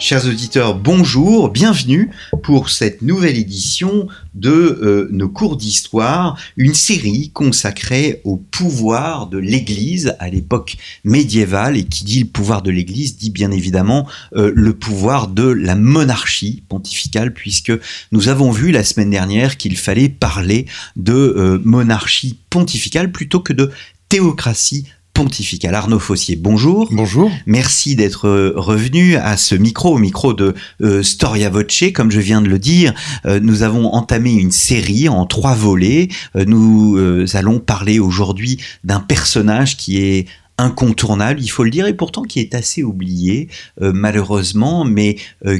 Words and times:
Chers 0.00 0.26
auditeurs, 0.26 0.74
bonjour, 0.74 1.50
bienvenue 1.50 2.08
pour 2.42 2.70
cette 2.70 3.02
nouvelle 3.02 3.36
édition 3.36 4.08
de 4.32 4.50
euh, 4.50 5.08
nos 5.10 5.28
cours 5.28 5.58
d'histoire, 5.58 6.38
une 6.56 6.72
série 6.72 7.30
consacrée 7.34 8.22
au 8.24 8.38
pouvoir 8.38 9.26
de 9.26 9.36
l'Église 9.36 10.16
à 10.18 10.30
l'époque 10.30 10.78
médiévale. 11.04 11.76
Et 11.76 11.84
qui 11.84 12.04
dit 12.04 12.20
le 12.20 12.28
pouvoir 12.28 12.62
de 12.62 12.70
l'Église 12.70 13.18
dit 13.18 13.28
bien 13.28 13.50
évidemment 13.50 14.08
euh, 14.36 14.50
le 14.54 14.72
pouvoir 14.72 15.28
de 15.28 15.46
la 15.46 15.74
monarchie 15.74 16.62
pontificale, 16.70 17.34
puisque 17.34 17.72
nous 18.10 18.28
avons 18.28 18.50
vu 18.50 18.70
la 18.70 18.84
semaine 18.84 19.10
dernière 19.10 19.58
qu'il 19.58 19.76
fallait 19.76 20.08
parler 20.08 20.64
de 20.96 21.12
euh, 21.12 21.60
monarchie 21.62 22.38
pontificale 22.48 23.12
plutôt 23.12 23.40
que 23.40 23.52
de 23.52 23.70
théocratie 24.08 24.86
pontificale. 25.20 25.74
Arnaud 25.74 25.98
Fossier, 25.98 26.34
bonjour. 26.34 26.88
Bonjour. 26.90 27.30
Merci 27.44 27.94
d'être 27.94 28.26
euh, 28.26 28.54
revenu 28.56 29.16
à 29.16 29.36
ce 29.36 29.54
micro, 29.54 29.94
au 29.94 29.98
micro 29.98 30.32
de 30.32 30.54
euh, 30.80 31.02
Storia 31.02 31.50
Voce. 31.50 31.92
Comme 31.94 32.10
je 32.10 32.20
viens 32.20 32.40
de 32.40 32.48
le 32.48 32.58
dire, 32.58 32.94
euh, 33.26 33.38
nous 33.38 33.62
avons 33.62 33.92
entamé 33.92 34.32
une 34.32 34.50
série 34.50 35.10
en 35.10 35.26
trois 35.26 35.54
volets. 35.54 36.08
nous 36.34 36.96
allons 37.34 37.60
parler 37.60 37.98
aujourd'hui 37.98 38.60
d'un 38.82 39.00
personnage 39.00 39.76
qui 39.76 39.98
est 39.98 40.26
incontournable, 40.56 41.42
il 41.42 41.48
faut 41.48 41.64
le 41.64 41.70
dire, 41.70 41.86
et 41.86 41.94
pourtant 41.94 42.22
qui 42.22 42.40
est 42.40 42.54
assez 42.54 42.82
oublié, 42.82 43.48
malheureusement, 43.80 44.84
mais 44.84 45.16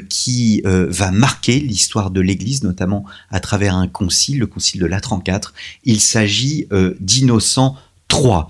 qui 0.08 0.62
va 0.64 1.10
marquer 1.10 1.58
l'histoire 1.58 2.10
de 2.10 2.20
l'Église, 2.20 2.62
notamment 2.62 3.04
à 3.30 3.40
travers 3.40 3.76
un 3.76 3.88
concile, 3.88 4.38
le 4.38 4.46
concile 4.46 4.80
de 4.80 4.86
l'Atran 4.86 5.22
IV. 5.26 5.52
Il 5.84 6.00
s'agit 6.00 6.66
d'Innocent 7.00 7.76
III. 8.12 8.44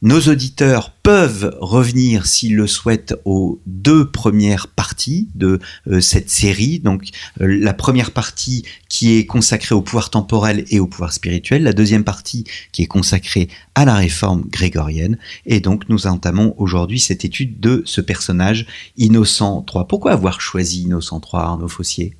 Nos 0.00 0.20
auditeurs 0.28 0.92
peuvent 0.92 1.56
revenir 1.60 2.26
s'ils 2.26 2.54
le 2.54 2.68
souhaitent 2.68 3.16
aux 3.24 3.60
deux 3.66 4.08
premières 4.08 4.68
parties 4.68 5.28
de 5.34 5.58
euh, 5.88 6.00
cette 6.00 6.30
série. 6.30 6.78
Donc 6.78 7.08
euh, 7.40 7.58
la 7.60 7.74
première 7.74 8.12
partie 8.12 8.64
qui 8.88 9.16
est 9.16 9.26
consacrée 9.26 9.74
au 9.74 9.82
pouvoir 9.82 10.10
temporel 10.10 10.64
et 10.70 10.78
au 10.78 10.86
pouvoir 10.86 11.12
spirituel, 11.12 11.64
la 11.64 11.72
deuxième 11.72 12.04
partie 12.04 12.44
qui 12.70 12.82
est 12.82 12.86
consacrée 12.86 13.48
à 13.74 13.84
la 13.84 13.96
réforme 13.96 14.42
grégorienne. 14.42 15.18
Et 15.46 15.58
donc 15.58 15.88
nous 15.88 16.06
entamons 16.06 16.54
aujourd'hui 16.58 17.00
cette 17.00 17.24
étude 17.24 17.58
de 17.58 17.82
ce 17.84 18.00
personnage 18.00 18.66
Innocent 18.98 19.66
III. 19.68 19.82
Pourquoi 19.88 20.12
avoir 20.12 20.40
choisi 20.40 20.82
Innocent 20.82 21.20
III, 21.20 21.42
Arnaud 21.42 21.66
Fossier? 21.66 22.14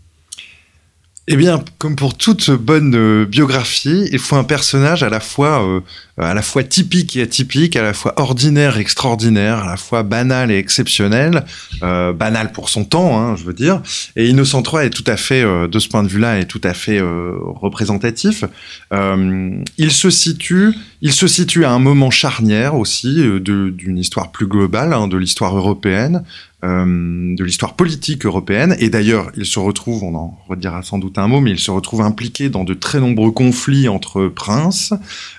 Eh 1.31 1.37
bien, 1.37 1.63
comme 1.77 1.95
pour 1.95 2.17
toute 2.17 2.51
bonne 2.51 2.95
euh, 2.95 3.27
biographie, 3.27 4.09
il 4.11 4.19
faut 4.19 4.37
un 4.37 4.45
personnage 4.45 5.03
à 5.03 5.11
la 5.11 5.21
fois 5.21 5.63
euh, 5.63 5.81
à 6.17 6.33
la 6.33 6.41
fois 6.41 6.65
typique 6.65 7.17
et 7.17 7.23
atypique, 7.23 7.77
à 7.77 7.83
la 7.83 7.93
fois 7.93 8.15
ordinaire 8.19 8.79
et 8.79 8.81
extraordinaire, 8.81 9.59
à 9.59 9.67
la 9.67 9.77
fois 9.77 10.03
banal 10.03 10.51
et 10.51 10.57
exceptionnel, 10.57 11.45
euh, 11.83 12.15
banal 12.15 12.51
pour 12.51 12.71
son 12.71 12.85
temps, 12.85 13.21
hein, 13.21 13.37
je 13.37 13.45
veux 13.45 13.53
dire. 13.53 13.83
Et 14.17 14.27
Innocent 14.27 14.63
III 14.63 14.87
est 14.87 14.91
tout 14.91 15.05
à 15.07 15.19
fait, 15.19 15.45
de 15.45 15.79
ce 15.79 15.89
point 15.89 16.03
de 16.03 16.09
vue-là, 16.09 16.39
est 16.39 16.47
tout 16.47 16.63
à 16.65 16.73
fait 16.73 17.01
représentatif. 17.01 18.45
il 18.91 19.93
se 19.93 20.11
situe, 20.11 20.75
il 21.03 21.13
se 21.13 21.29
situe 21.29 21.65
à 21.65 21.71
un 21.71 21.79
moment 21.79 22.11
charnière 22.11 22.75
aussi 22.75 23.23
d'une 23.41 23.99
histoire 23.99 24.33
plus 24.33 24.47
globale, 24.47 24.93
hein, 24.95 25.07
de 25.07 25.17
l'histoire 25.17 25.57
européenne, 25.57 26.25
euh, 26.65 27.37
de 27.37 27.45
l'histoire 27.45 27.75
politique 27.75 28.27
européenne. 28.27 28.75
Et 28.81 28.91
d'ailleurs, 28.91 29.31
il 29.37 29.47
se 29.47 29.61
retrouve, 29.61 30.03
on 30.03 30.17
en 30.17 30.37
redira 30.49 30.83
sans 30.83 30.99
doute 30.99 31.17
un 31.17 31.29
mot, 31.29 31.41
mais 31.41 31.53
il 31.53 31.61
se 31.61 31.71
retrouve 31.71 32.01
impliqué 32.01 32.49
dans 32.49 32.65
de 32.65 32.75
très 32.75 32.99
nombreux 32.99 33.31
conflits 33.31 33.87
entre 33.87 34.27
princes. 34.27 34.93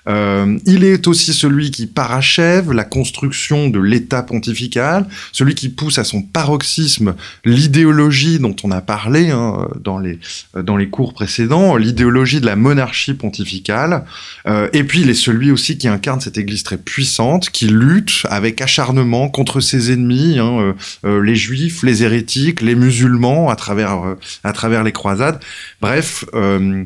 Euh, 0.08 0.58
il 0.66 0.86
est 0.86 1.08
aussi 1.08 1.34
celui 1.34 1.72
qui 1.72 1.88
parachève 1.88 2.72
la 2.72 2.86
construction 2.86 3.68
de 3.68 3.82
l'État 3.82 4.24
pontifical, 4.24 5.08
celui 5.34 5.56
qui 5.56 5.68
pousse 5.68 6.00
à 6.00 6.06
son 6.06 6.22
paroxysme 6.22 7.16
l'idéologie 7.44 8.40
dont 8.40 8.56
on 8.64 8.72
a 8.72 8.80
parlé 8.80 9.30
hein, 9.30 9.68
dans, 9.84 10.00
les, 10.00 10.20
dans 10.56 10.78
les 10.78 10.88
cours 10.88 11.14
précédents, 11.14 11.76
l'idéologie 11.76 12.40
de 12.40 12.46
la 12.46 12.56
monarchie 12.56 13.14
pontificale. 13.14 14.06
Euh, 14.48 14.70
et 14.72 14.86
puis, 14.86 15.02
il 15.02 15.10
est 15.10 15.16
celui 15.16 15.52
aussi 15.52 15.78
qui 15.78 15.90
incarne 15.90 16.22
cette 16.22 16.38
Église 16.38 16.64
très 16.64 16.78
puissante, 16.78 17.50
qui 17.50 17.68
lutte 17.68 18.26
avec 18.30 18.62
acharnement 18.62 19.28
contre 19.28 19.60
ses 19.60 19.92
ennemis. 19.92 20.40
Hein, 20.40 20.76
euh, 21.04 21.09
les 21.18 21.36
juifs, 21.36 21.84
les 21.84 22.04
hérétiques, 22.04 22.62
les 22.62 22.76
musulmans 22.76 23.50
à 23.50 23.56
travers, 23.56 24.04
euh, 24.04 24.16
à 24.44 24.54
travers 24.54 24.84
les 24.84 24.92
croisades. 24.92 25.40
Bref, 25.82 26.26
euh, 26.36 26.86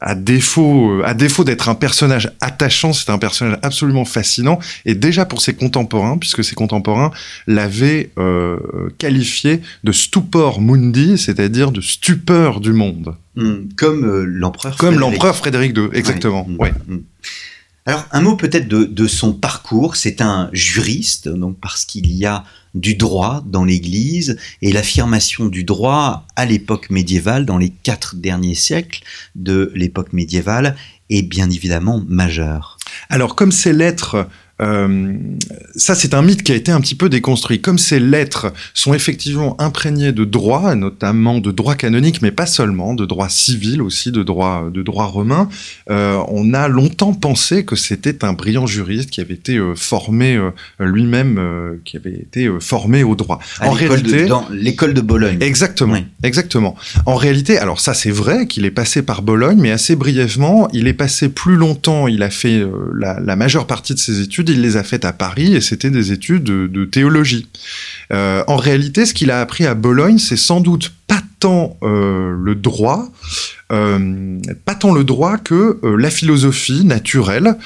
à 0.00 0.14
défaut, 0.14 1.02
à 1.04 1.12
défaut 1.14 1.44
d'être 1.44 1.68
un 1.68 1.74
personnage 1.74 2.32
attachant, 2.40 2.92
c'est 2.92 3.10
un 3.10 3.18
personnage 3.18 3.58
absolument 3.62 4.04
fascinant. 4.04 4.58
Et 4.86 4.94
déjà 4.94 5.26
pour 5.26 5.42
ses 5.42 5.54
contemporains, 5.54 6.16
puisque 6.16 6.42
ses 6.42 6.54
contemporains 6.54 7.10
l'avaient 7.46 8.10
qualifié 8.96 9.60
de 9.84 9.92
stupor 9.92 10.60
mundi, 10.62 11.18
c'est-à-dire 11.18 11.70
de 11.70 11.82
stupeur 11.82 12.60
du 12.60 12.72
monde. 12.72 13.14
Hmm, 13.36 13.68
comme 13.76 14.24
l'empereur. 14.24 14.76
Comme 14.76 14.98
l'empereur 14.98 15.36
Frédéric 15.36 15.76
II, 15.76 15.88
exactement. 15.92 16.46
Ouais. 16.58 16.72
Hmm. 16.88 16.98
Alors, 17.86 18.06
un 18.12 18.22
mot 18.22 18.34
peut-être 18.34 18.66
de, 18.66 19.06
son 19.06 19.34
parcours. 19.34 19.96
C'est 19.96 20.22
un 20.22 20.48
juriste, 20.52 21.28
donc 21.28 21.58
parce 21.60 21.84
qu'il 21.84 22.10
y 22.12 22.24
a 22.24 22.44
du 22.74 22.94
droit 22.94 23.42
dans 23.46 23.64
l'Église 23.64 24.38
et 24.62 24.72
l'affirmation 24.72 25.46
du 25.46 25.64
droit 25.64 26.26
à 26.34 26.46
l'époque 26.46 26.88
médiévale, 26.88 27.44
dans 27.44 27.58
les 27.58 27.68
quatre 27.70 28.16
derniers 28.16 28.54
siècles 28.54 29.02
de 29.34 29.70
l'époque 29.74 30.14
médiévale, 30.14 30.76
est 31.10 31.22
bien 31.22 31.50
évidemment 31.50 32.02
majeure. 32.08 32.78
Alors, 33.10 33.36
comme 33.36 33.52
ces 33.52 33.74
lettres 33.74 34.28
euh, 34.62 35.14
ça, 35.74 35.94
c'est 35.94 36.14
un 36.14 36.22
mythe 36.22 36.42
qui 36.42 36.52
a 36.52 36.54
été 36.54 36.70
un 36.70 36.80
petit 36.80 36.94
peu 36.94 37.08
déconstruit. 37.08 37.60
Comme 37.60 37.78
ces 37.78 37.98
lettres 37.98 38.52
sont 38.72 38.94
effectivement 38.94 39.60
imprégnées 39.60 40.12
de 40.12 40.24
droit, 40.24 40.74
notamment 40.74 41.40
de 41.40 41.50
droit 41.50 41.74
canonique, 41.74 42.22
mais 42.22 42.30
pas 42.30 42.46
seulement, 42.46 42.94
de 42.94 43.04
droit 43.04 43.28
civil 43.28 43.82
aussi, 43.82 44.12
de 44.12 44.22
droit, 44.22 44.68
de 44.72 44.82
droit 44.82 45.06
romain, 45.06 45.48
euh, 45.90 46.22
on 46.28 46.54
a 46.54 46.68
longtemps 46.68 47.14
pensé 47.14 47.64
que 47.64 47.74
c'était 47.74 48.24
un 48.24 48.32
brillant 48.32 48.66
juriste 48.66 49.10
qui 49.10 49.20
avait 49.20 49.34
été 49.34 49.56
euh, 49.56 49.74
formé 49.74 50.40
lui-même, 50.78 51.80
qui 51.84 51.96
avait 51.96 52.14
été 52.14 52.48
formé 52.60 53.02
au 53.02 53.16
droit. 53.16 53.40
en 53.60 53.70
réalité, 53.70 54.26
dans 54.26 54.46
l'école 54.50 54.94
de 54.94 55.00
Bologne. 55.00 55.38
Exactement, 55.40 55.98
exactement. 56.22 56.76
En 57.06 57.16
réalité, 57.16 57.58
alors 57.58 57.80
ça, 57.80 57.94
c'est 57.94 58.10
vrai 58.10 58.46
qu'il 58.46 58.64
est 58.64 58.70
passé 58.70 59.02
par 59.02 59.22
Bologne, 59.22 59.58
mais 59.60 59.70
assez 59.70 59.96
brièvement, 59.96 60.68
il 60.72 60.86
est 60.86 60.94
passé 60.94 61.28
plus 61.28 61.56
longtemps. 61.56 62.06
Il 62.06 62.22
a 62.22 62.30
fait 62.30 62.64
la, 62.94 63.18
la 63.20 63.36
majeure 63.36 63.66
partie 63.66 63.94
de 63.94 63.98
ses 63.98 64.20
études 64.20 64.43
il 64.48 64.62
les 64.62 64.76
a 64.76 64.82
faites 64.82 65.04
à 65.04 65.12
Paris 65.12 65.54
et 65.54 65.60
c'était 65.60 65.90
des 65.90 66.12
études 66.12 66.44
de, 66.44 66.84
théologie. 66.84 67.48
Euh, 68.12 68.44
en 68.46 68.56
réalité, 68.56 69.06
ce 69.06 69.14
qu'il 69.14 69.30
a 69.30 69.40
appris 69.40 69.66
à 69.66 69.74
Bologne, 69.74 70.18
c'est 70.18 70.36
sans 70.36 70.60
doute 70.60 70.92
pas 71.06 71.20
tant 71.40 71.76
euh, 71.82 72.34
le 72.42 72.54
droit, 72.54 73.08
euh, 73.72 74.38
pas 74.64 74.74
tant 74.74 74.92
le 74.92 75.04
droit 75.04 75.38
que 75.38 75.78
la 75.82 76.10
philosophie 76.10 76.84
naturelle 76.84 77.56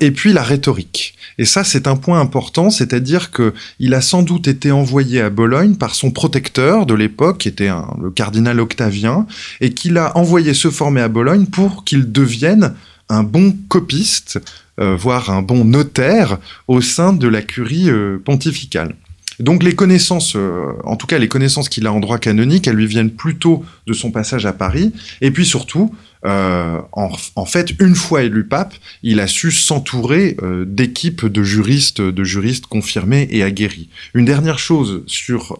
et 0.00 0.10
puis 0.10 0.32
la 0.32 0.42
rhétorique. 0.42 1.14
Et 1.38 1.44
ça, 1.44 1.64
c'est 1.64 1.88
un 1.88 1.96
point 1.96 2.20
important, 2.20 2.70
c'est-à-dire 2.70 3.30
que 3.30 3.54
il 3.80 3.94
a 3.94 4.00
sans 4.00 4.22
doute 4.22 4.46
été 4.46 4.70
envoyé 4.70 5.20
à 5.20 5.30
Bologne 5.30 5.74
par 5.74 5.94
son 5.94 6.10
protecteur 6.10 6.86
de 6.86 6.94
l'époque, 6.94 7.38
qui 7.38 7.48
était 7.48 7.70
le 8.00 8.10
cardinal 8.10 8.60
Octavien, 8.60 9.26
et 9.60 9.72
qu'il 9.72 9.98
a 9.98 10.16
envoyé 10.16 10.54
se 10.54 10.70
former 10.70 11.00
à 11.00 11.08
Bologne 11.08 11.46
pour 11.46 11.84
qu'il 11.84 12.12
devienne 12.12 12.74
un 13.08 13.22
bon 13.22 13.56
copiste, 13.68 14.40
voire 14.78 15.30
un 15.30 15.42
bon 15.42 15.64
notaire 15.64 16.38
au 16.68 16.80
sein 16.80 17.12
de 17.12 17.28
la 17.28 17.42
curie 17.42 17.90
euh, 17.90 18.18
pontificale. 18.18 18.94
Donc 19.40 19.64
les 19.64 19.74
connaissances, 19.74 20.36
euh, 20.36 20.72
en 20.84 20.94
tout 20.94 21.08
cas 21.08 21.18
les 21.18 21.26
connaissances 21.26 21.68
qu'il 21.68 21.88
a 21.88 21.92
en 21.92 21.98
droit 21.98 22.18
canonique, 22.18 22.68
elles 22.68 22.76
lui 22.76 22.86
viennent 22.86 23.10
plutôt 23.10 23.64
de 23.88 23.92
son 23.92 24.12
passage 24.12 24.46
à 24.46 24.52
Paris. 24.52 24.92
Et 25.20 25.32
puis 25.32 25.44
surtout, 25.44 25.92
en, 26.22 27.44
fait, 27.44 27.74
une 27.80 27.94
fois 27.94 28.22
élu 28.22 28.44
pape, 28.44 28.72
il 29.02 29.20
a 29.20 29.26
su 29.26 29.50
s'entourer 29.50 30.38
d'équipes 30.66 31.26
de 31.26 31.42
juristes, 31.42 32.00
de 32.00 32.24
juristes 32.24 32.66
confirmés 32.66 33.28
et 33.30 33.42
aguerris. 33.42 33.90
Une 34.14 34.24
dernière 34.24 34.58
chose 34.58 35.04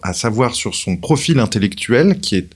à 0.02 0.14
savoir 0.14 0.54
sur 0.54 0.74
son 0.74 0.96
profil 0.96 1.38
intellectuel, 1.38 2.18
qui 2.20 2.36
est 2.36 2.48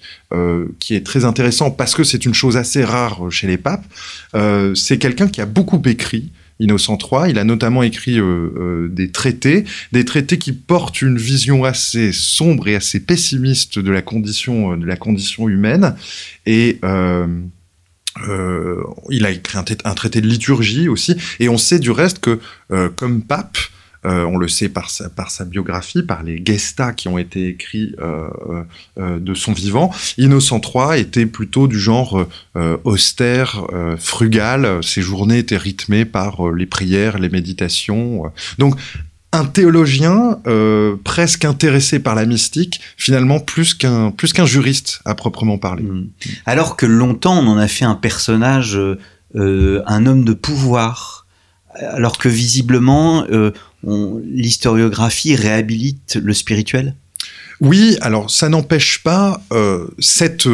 qui 0.78 0.94
est 0.94 1.04
très 1.04 1.26
intéressant 1.26 1.70
parce 1.70 1.94
que 1.94 2.04
c'est 2.04 2.24
une 2.24 2.32
chose 2.32 2.56
assez 2.56 2.82
rare 2.82 3.30
chez 3.30 3.46
les 3.46 3.58
papes. 3.58 3.84
c'est 4.74 4.98
quelqu'un 4.98 5.28
qui 5.28 5.42
a 5.42 5.46
beaucoup 5.46 5.82
écrit, 5.84 6.30
Innocent 6.60 6.98
III. 6.98 7.30
Il 7.30 7.38
a 7.38 7.44
notamment 7.44 7.82
écrit 7.82 8.18
euh, 8.18 8.24
euh, 8.24 8.88
des 8.88 9.10
traités, 9.10 9.64
des 9.92 10.04
traités 10.04 10.38
qui 10.38 10.52
portent 10.52 11.02
une 11.02 11.18
vision 11.18 11.64
assez 11.64 12.12
sombre 12.12 12.68
et 12.68 12.74
assez 12.74 13.00
pessimiste 13.00 13.78
de 13.78 13.90
la 13.90 14.02
condition, 14.02 14.72
euh, 14.72 14.76
de 14.76 14.86
la 14.86 14.96
condition 14.96 15.48
humaine. 15.48 15.94
Et 16.46 16.80
il 19.10 19.26
a 19.26 19.30
écrit 19.30 19.58
un, 19.58 19.94
traité 19.94 20.20
de 20.20 20.26
liturgie 20.26 20.88
aussi, 20.88 21.16
et 21.38 21.48
on 21.48 21.58
sait 21.58 21.78
du 21.78 21.90
reste 21.90 22.18
que, 22.18 22.40
comme 22.96 23.22
pape, 23.22 23.58
euh, 24.04 24.24
on 24.24 24.36
le 24.36 24.48
sait 24.48 24.68
par 24.68 24.90
sa, 24.90 25.44
biographie, 25.44 26.02
par 26.02 26.22
les 26.22 26.42
gestas 26.44 26.92
qui 26.92 27.08
ont 27.08 27.18
été 27.18 27.48
écrits 27.48 27.94
de 28.96 29.34
son 29.34 29.52
vivant, 29.52 29.92
Innocent 30.16 30.60
III 30.60 31.00
était 31.00 31.26
plutôt 31.26 31.68
du 31.68 31.78
genre 31.78 32.26
austère, 32.84 33.66
frugal. 33.98 34.82
Ses 34.82 35.02
journées 35.02 35.38
étaient 35.38 35.56
rythmées 35.56 36.04
par 36.04 36.50
les 36.52 36.66
prières, 36.66 37.18
les 37.18 37.28
méditations. 37.28 38.22
Donc 38.58 38.76
un 39.32 39.44
théologien 39.44 40.40
euh, 40.46 40.96
presque 41.04 41.44
intéressé 41.44 41.98
par 41.98 42.14
la 42.14 42.24
mystique, 42.24 42.80
finalement 42.96 43.40
plus 43.40 43.74
qu'un 43.74 44.10
plus 44.10 44.32
qu'un 44.32 44.46
juriste 44.46 45.00
à 45.04 45.14
proprement 45.14 45.58
parler. 45.58 45.82
Hmm. 45.82 46.08
Alors 46.46 46.76
que 46.76 46.86
longtemps 46.86 47.38
on 47.38 47.46
en 47.46 47.58
a 47.58 47.68
fait 47.68 47.84
un 47.84 47.94
personnage, 47.94 48.76
euh, 48.76 48.98
euh, 49.36 49.82
un 49.86 50.06
homme 50.06 50.24
de 50.24 50.32
pouvoir, 50.32 51.26
alors 51.80 52.18
que 52.18 52.28
visiblement 52.28 53.26
l'historiographie 53.82 55.36
réhabilite 55.36 56.18
le 56.22 56.34
spirituel? 56.34 56.94
Oui, 57.60 57.96
alors 58.00 58.30
ça 58.30 58.48
n'empêche 58.48 59.02
pas 59.02 59.42
cette 59.98 60.48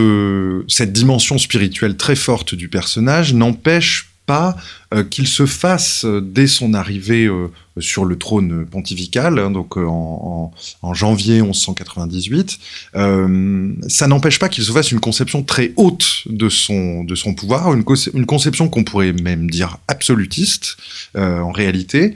cette 0.69 0.93
dimension 0.93 1.39
spirituelle 1.39 1.97
très 1.97 2.17
forte 2.17 2.55
du 2.55 2.69
personnage 2.69 3.35
n'empêche 3.35 4.14
pas 4.27 4.57
euh, 4.93 5.05
qu'il 5.05 5.29
se 5.29 5.47
fasse 5.47 6.05
euh, 6.05 6.21
dès 6.21 6.47
son 6.47 6.75
arrivée 6.75 7.27
euh, 7.27 7.49
sur 7.79 8.05
le 8.05 8.17
trône 8.17 8.65
pontifical, 8.67 9.39
hein, 9.39 9.51
donc 9.51 9.77
en, 9.77 10.53
janvier 10.93 11.43
1198, 11.43 12.59
ça 13.89 14.07
n'empêche 14.07 14.39
pas 14.39 14.49
qu'il 14.49 14.63
se 14.63 14.71
fasse 14.71 14.93
une 14.93 15.01
conception 15.01 15.43
très 15.43 15.73
haute 15.77 16.23
de 16.27 16.49
son, 16.49 17.03
de 17.03 17.17
son 17.17 17.35
pouvoir, 17.35 17.75
une, 17.75 17.83
une 18.15 18.27
conception 18.27 18.69
qu'on 18.69 18.85
pourrait 18.85 19.13
même 19.13 19.51
dire 19.51 19.79
absolutiste 19.89 20.77
en 21.17 21.51
réalité. 21.51 22.15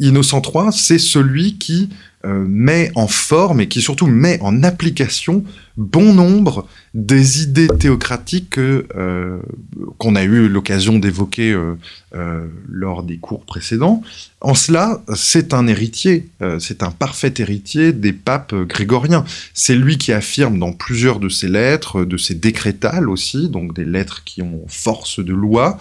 Innocent 0.00 0.42
III, 0.42 0.72
c'est 0.72 0.98
celui 0.98 1.56
qui 1.56 1.88
met 2.24 2.90
en 2.96 3.06
forme 3.06 3.60
et 3.60 3.68
qui 3.68 3.80
surtout 3.80 4.08
met 4.08 4.40
en 4.40 4.64
application 4.64 5.44
bon 5.76 6.14
nombre 6.14 6.66
des 6.94 7.42
idées 7.42 7.68
théocratiques 7.68 8.58
euh, 8.58 9.38
qu'on 9.98 10.16
a 10.16 10.24
eu 10.24 10.48
l'occasion 10.48 10.98
d'évoquer 10.98 11.52
euh, 11.52 11.74
euh, 12.14 12.46
lors 12.68 13.02
des 13.02 13.18
cours 13.18 13.44
précédents. 13.44 14.02
En 14.40 14.54
cela, 14.54 15.02
c'est 15.14 15.54
un 15.54 15.66
héritier, 15.66 16.28
c'est 16.60 16.82
un 16.82 16.90
parfait 16.90 17.32
héritier 17.38 17.92
des 17.92 18.12
papes 18.12 18.54
grégoriens. 18.54 19.24
C'est 19.54 19.74
lui 19.74 19.98
qui 19.98 20.12
affirme 20.12 20.58
dans 20.58 20.72
plusieurs 20.72 21.18
de 21.18 21.28
ses 21.28 21.48
lettres, 21.48 22.04
de 22.04 22.16
ses 22.16 22.34
décrétales 22.34 23.08
aussi, 23.08 23.48
donc 23.48 23.74
des 23.74 23.84
lettres 23.84 24.22
qui 24.24 24.42
ont 24.42 24.60
force 24.68 25.18
de 25.20 25.32
loi, 25.32 25.78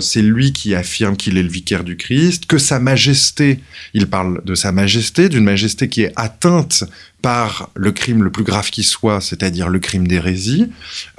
c'est 0.00 0.22
lui 0.22 0.52
qui 0.52 0.74
affirme 0.74 1.16
qu'il 1.16 1.36
est 1.36 1.42
le 1.42 1.50
vicaire 1.50 1.84
du 1.84 1.96
Christ, 1.96 2.46
que 2.46 2.56
sa 2.56 2.78
majesté, 2.78 3.60
il 3.94 4.06
parle 4.06 4.42
de 4.44 4.54
sa 4.54 4.72
majesté, 4.72 5.28
d'une 5.28 5.44
majesté 5.44 5.88
qui 5.88 6.02
est 6.02 6.12
atteinte 6.16 6.84
par 7.22 7.70
le 7.74 7.92
crime 7.92 8.24
le 8.24 8.30
plus 8.30 8.44
grave 8.44 8.70
qui 8.70 8.82
soit, 8.82 9.20
c'est-à-dire 9.20 9.68
le 9.68 9.78
crime 9.78 10.06
d'hérésie. 10.06 10.66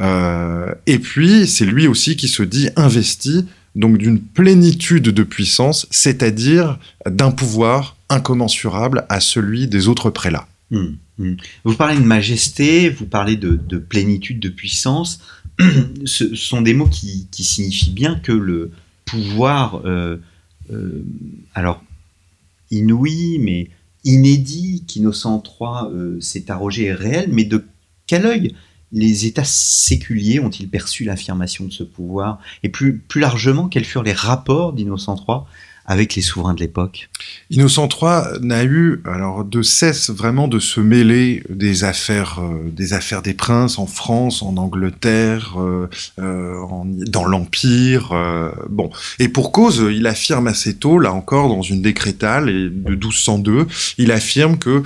Euh, 0.02 0.74
et 0.86 1.00
puis, 1.00 1.48
c'est 1.48 1.66
lui 1.66 1.88
aussi 1.88 2.18
qui 2.18 2.28
se 2.28 2.44
dit 2.44 2.70
investi 2.76 3.46
donc 3.76 3.98
d'une 3.98 4.20
plénitude 4.20 5.04
de 5.04 5.24
puissance, 5.24 5.88
c'est-à-dire 5.90 6.78
d'un 7.10 7.32
pouvoir 7.32 7.96
incommensurable 8.10 9.06
à 9.10 9.20
celui 9.20 9.68
des 9.68 9.88
autres 9.88 10.12
prélats. 10.12 10.48
Hum, 10.72 10.98
hum. 11.20 11.38
Vous 11.64 11.74
parlez 11.74 11.96
de 11.96 12.06
majesté, 12.06 12.90
vous 12.90 13.06
parlez 13.06 13.36
de, 13.36 13.78
plénitude 13.78 14.40
de 14.40 14.50
puissance. 14.50 15.22
Ce 16.06 16.36
sont 16.36 16.62
des 16.62 16.74
mots 16.74 16.88
qui, 16.88 17.28
signifient 17.32 17.92
bien 17.92 18.20
que 18.20 18.32
le 18.32 18.72
pouvoir, 19.06 19.82
euh, 19.86 20.18
euh, 20.72 21.04
alors 21.56 21.84
inouï, 22.72 23.40
mais 23.40 23.70
inédit 24.04 24.84
qu'Innocent 24.88 25.42
III 25.46 25.92
euh, 25.92 26.22
s'est 26.22 26.52
arrogé 26.52 26.86
est 26.86 26.94
réel, 26.94 27.30
mais 27.32 27.46
de 27.46 27.66
quel 28.08 28.26
œil 28.26 28.56
les 28.92 29.26
États 29.26 29.44
séculiers 29.44 30.40
ont-ils 30.40 30.70
perçu 30.70 31.04
l'affirmation 31.04 31.66
de 31.66 31.72
ce 31.72 31.84
pouvoir? 31.84 32.40
Et 32.62 32.70
plus, 32.70 33.00
plus 33.00 33.22
largement, 33.22 33.68
quels 33.68 33.86
furent 33.86 34.04
les 34.04 34.14
rapports 34.14 34.74
d'Innocent 34.74 35.16
III 35.28 35.40
avec 35.86 36.16
les 36.16 36.22
souverains 36.22 36.54
de 36.54 36.60
l'époque 36.60 37.10
Innocent 37.50 37.90
III 37.90 38.40
n'a 38.42 38.64
eu 38.64 39.02
alors 39.06 39.46
de 39.46 39.62
cesse 39.62 40.10
vraiment 40.10 40.48
de 40.48 40.60
se 40.60 40.80
mêler 40.80 41.44
des 41.50 41.84
affaires 41.84 42.40
euh, 42.40 42.70
des 42.72 42.94
affaires 42.94 43.22
des 43.22 43.34
princes 43.34 43.78
en 43.78 43.86
France, 43.86 44.42
en 44.42 44.58
Angleterre, 44.58 45.56
euh, 45.58 45.90
euh 46.20 46.54
dans 47.08 47.26
l'Empire. 47.26 48.14
Bon, 48.70 48.90
et 49.20 49.28
pour 49.28 49.52
cause, 49.52 49.86
il 49.92 50.08
affirme 50.08 50.48
assez 50.48 50.76
tôt, 50.76 50.98
là 50.98 51.14
encore, 51.14 51.50
dans 51.50 51.62
une 51.62 51.82
décrétale 51.82 52.46
de 52.46 52.92
1202, 52.92 53.68
il 53.98 54.12
affirme 54.12 54.58
que 54.58 54.84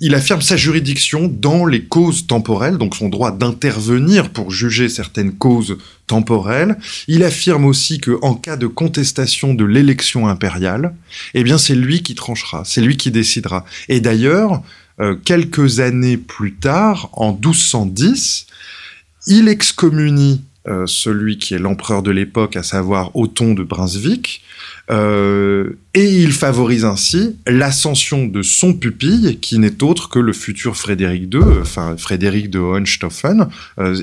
il 0.00 0.14
affirme 0.14 0.42
sa 0.42 0.56
juridiction 0.56 1.28
dans 1.28 1.64
les 1.64 1.84
causes 1.84 2.26
temporelles, 2.26 2.76
donc 2.78 2.96
son 2.96 3.08
droit 3.08 3.30
d'intervenir 3.30 4.30
pour 4.30 4.50
juger 4.50 4.88
certaines 4.88 5.32
causes 5.32 5.78
temporelles. 6.08 6.76
Il 7.06 7.22
affirme 7.22 7.64
aussi 7.64 8.00
que 8.00 8.18
en 8.22 8.34
cas 8.34 8.56
de 8.56 8.66
contestation 8.66 9.54
de 9.54 9.64
l'élection 9.64 10.26
impériale, 10.26 10.94
eh 11.34 11.44
bien 11.44 11.58
c'est 11.58 11.76
lui 11.76 12.02
qui 12.02 12.16
tranchera, 12.16 12.64
c'est 12.64 12.80
lui 12.80 12.96
qui 12.96 13.12
décidera. 13.12 13.64
Et 13.88 14.00
d'ailleurs, 14.00 14.62
euh, 15.00 15.14
quelques 15.14 15.78
années 15.78 16.16
plus 16.16 16.54
tard, 16.54 17.10
en 17.12 17.32
1210, 17.32 18.46
il 19.28 19.48
excommunie 19.48 20.42
euh, 20.68 20.84
celui 20.86 21.38
qui 21.38 21.54
est 21.54 21.58
l'empereur 21.58 22.02
de 22.02 22.10
l'époque, 22.10 22.56
à 22.56 22.62
savoir 22.62 23.14
Othon 23.16 23.54
de 23.54 23.62
Brunswick, 23.62 24.42
euh, 24.90 25.78
et 25.94 26.22
il 26.22 26.32
favorise 26.32 26.84
ainsi 26.84 27.36
l'ascension 27.46 28.26
de 28.26 28.42
son 28.42 28.74
pupille, 28.74 29.38
qui 29.40 29.58
n'est 29.58 29.82
autre 29.82 30.08
que 30.08 30.18
le 30.18 30.32
futur 30.32 30.76
Frédéric 30.76 31.32
II, 31.32 31.40
enfin 31.60 31.96
Frédéric 31.96 32.50
de 32.50 32.58
Hohenstaufen. 32.58 33.48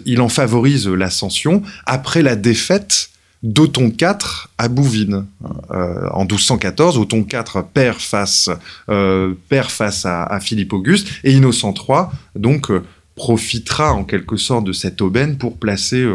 il 0.06 0.22
en 0.22 0.30
favorise 0.30 0.88
l'ascension 0.88 1.64
après 1.86 2.22
la 2.22 2.36
défaite 2.36 3.10
d'Othon 3.46 3.94
IV 4.00 4.48
à 4.58 4.68
Bouvines. 4.68 5.26
Euh, 5.72 6.10
en 6.12 6.22
1214, 6.22 6.98
Othon 6.98 7.26
IV 7.32 7.64
perd 7.74 8.00
face, 8.00 8.50
euh, 8.90 9.34
à, 9.52 10.40
Philippe 10.40 10.74
Auguste 10.74 11.08
et 11.24 11.32
Innocent 11.32 11.74
III 11.74 12.06
donc 12.36 12.72
euh, 12.72 12.84
profitera 13.16 13.94
en 13.94 14.04
quelque 14.04 14.36
sorte 14.36 14.66
de 14.66 14.74
cette 14.74 15.02
aubaine 15.02 15.38
pour 15.38 15.58
placer, 15.58 16.06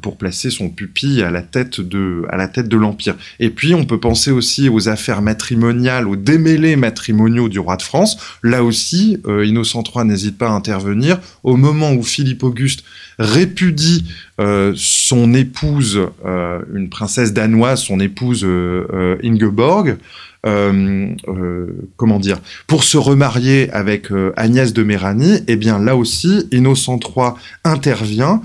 pour 0.00 0.16
placer 0.16 0.50
son 0.50 0.70
pupille 0.70 1.22
à 1.22 1.30
la 1.30 1.42
tête 1.42 1.80
de, 1.80 2.24
à 2.30 2.36
la 2.36 2.48
tête 2.48 2.68
de 2.68 2.76
l'empire. 2.76 3.16
Et 3.38 3.50
puis 3.50 3.74
on 3.74 3.84
peut 3.84 4.00
penser 4.00 4.30
aussi 4.30 4.70
aux 4.70 4.88
affaires 4.88 5.20
matrimoniales, 5.20 6.08
aux 6.08 6.16
démêlés 6.16 6.76
matrimoniaux 6.76 7.50
du 7.50 7.58
roi 7.58 7.76
de 7.76 7.82
France. 7.82 8.16
Là 8.42 8.64
aussi, 8.64 9.18
Innocent 9.26 9.82
III 9.94 10.06
n'hésite 10.06 10.38
pas 10.38 10.48
à 10.48 10.52
intervenir 10.52 11.20
au 11.42 11.56
moment 11.56 11.92
où 11.92 12.02
Philippe 12.02 12.42
Auguste 12.42 12.82
répudie 13.18 14.04
euh, 14.40 14.72
son 14.76 15.34
épouse, 15.34 16.00
euh, 16.24 16.60
une 16.72 16.88
princesse 16.88 17.32
danoise, 17.32 17.80
son 17.80 17.98
épouse 17.98 18.42
euh, 18.44 19.16
Ingeborg, 19.24 19.96
comment 20.42 22.18
dire, 22.18 22.40
pour 22.66 22.84
se 22.84 22.96
remarier 22.96 23.70
avec 23.70 24.08
Agnès 24.36 24.72
de 24.72 24.82
Méranie, 24.82 25.40
eh 25.46 25.56
bien 25.56 25.78
là 25.78 25.96
aussi, 25.96 26.46
Innocent 26.52 26.98
III 27.00 27.32
intervient 27.64 28.42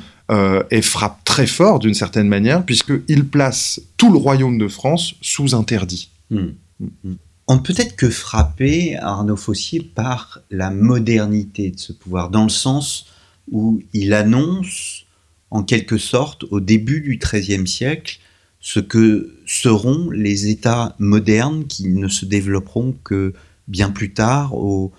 et 0.72 0.82
frappe 0.82 1.24
très 1.24 1.48
fort 1.48 1.80
d'une 1.80 1.94
certaine 1.94 2.28
manière, 2.28 2.64
puisqu'il 2.66 3.26
place 3.26 3.82
tout 3.98 4.12
le 4.12 4.18
royaume 4.18 4.58
de 4.58 4.68
France 4.68 5.16
sous 5.22 5.54
interdit. 5.56 6.10
Hmm. 6.30 6.50
Hmm. 6.80 7.14
On 7.48 7.60
peut 7.60 7.74
être 7.78 7.96
que 7.96 8.10
frappé, 8.10 8.96
Arnaud 8.98 9.36
Fossier, 9.36 9.82
par 9.82 10.40
la 10.50 10.70
modernité 10.70 11.72
de 11.72 11.80
ce 11.80 11.92
pouvoir, 11.92 12.30
dans 12.30 12.44
le 12.44 12.50
sens 12.50 13.08
où 13.52 13.82
il 13.94 14.14
annonce 14.14 15.06
en 15.52 15.64
quelque 15.64 15.98
sorte 15.98 16.46
au 16.52 16.60
début 16.60 17.02
du 17.02 17.18
XIIIe 17.18 17.68
siècle 17.68 18.20
ce 18.64 18.80
que 18.80 19.36
seront 19.46 20.10
les 20.10 20.48
États 20.48 20.96
modernes 20.98 21.66
qui 21.68 21.90
ne 21.90 22.08
se 22.08 22.26
développeront 22.26 22.96
que 23.04 23.34
bien 23.68 23.92
plus 23.92 24.14
tard 24.14 24.56
au 24.56 24.94